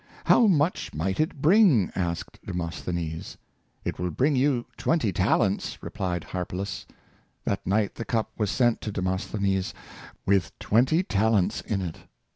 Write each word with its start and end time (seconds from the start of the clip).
''How 0.23 0.47
much 0.47 0.95
might 0.95 1.19
it 1.19 1.43
bring?" 1.43 1.91
asked 1.93 2.39
Demosthenes. 2.43 3.37
*^ 3.37 3.37
It 3.83 3.99
will 3.99 4.09
bring 4.09 4.35
you 4.35 4.65
twenty 4.75 5.13
talents," 5.13 5.77
replied 5.83 6.23
Harpalus. 6.23 6.87
That 7.45 7.67
night 7.67 7.93
the 7.93 8.05
cup 8.05 8.31
was 8.35 8.49
sent 8.49 8.81
to 8.81 8.91
Demosthenes, 8.91 9.75
with 10.25 10.57
twenty 10.57 11.03
talents 11.03 11.61
in 11.61 11.83
it. 11.83 11.99